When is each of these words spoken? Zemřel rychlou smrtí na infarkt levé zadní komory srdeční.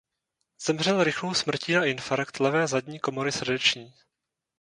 Zemřel 0.65 1.03
rychlou 1.03 1.33
smrtí 1.33 1.73
na 1.73 1.85
infarkt 1.85 2.39
levé 2.39 2.67
zadní 2.67 2.99
komory 2.99 3.31
srdeční. 3.31 3.93